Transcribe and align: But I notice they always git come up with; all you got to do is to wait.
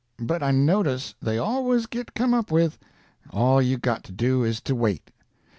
But 0.17 0.41
I 0.41 0.49
notice 0.49 1.13
they 1.21 1.37
always 1.37 1.85
git 1.85 2.15
come 2.15 2.33
up 2.33 2.49
with; 2.51 2.79
all 3.29 3.61
you 3.61 3.77
got 3.77 4.03
to 4.05 4.11
do 4.11 4.43
is 4.43 4.59
to 4.61 4.73
wait. 4.73 5.11